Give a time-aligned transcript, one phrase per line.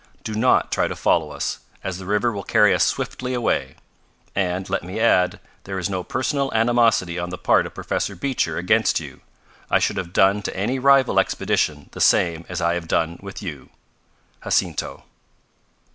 [0.23, 3.75] Do not try to follow us, as the river will carry us swiftly away.
[4.35, 8.57] And, let me add, there is no personal animosity on the part of Professor Beecher
[8.57, 9.21] against you.
[9.69, 13.43] I should have done to any rival expedition the same as I have done with
[13.43, 13.69] you.
[14.43, 15.03] JACINTO."